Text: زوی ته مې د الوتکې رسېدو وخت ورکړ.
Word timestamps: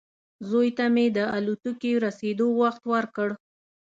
زوی 0.49 0.69
ته 0.77 0.85
مې 0.93 1.05
د 1.17 1.19
الوتکې 1.35 1.91
رسېدو 2.05 2.47
وخت 2.61 2.83
ورکړ. 2.93 3.29